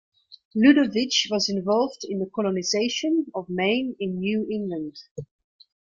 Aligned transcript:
Ludovic 0.55 1.11
was 1.29 1.47
involved 1.47 2.03
in 2.05 2.17
the 2.17 2.25
colonization 2.33 3.27
of 3.35 3.47
Maine 3.47 3.95
in 3.99 4.17
New 4.17 4.47
England. 4.49 4.97